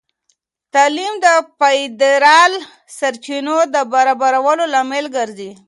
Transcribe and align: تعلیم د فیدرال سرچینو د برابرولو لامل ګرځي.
تعلیم 0.73 1.13
د 1.25 1.27
فیدرال 1.57 2.53
سرچینو 2.97 3.57
د 3.73 3.75
برابرولو 3.93 4.63
لامل 4.73 5.05
ګرځي. 5.15 5.51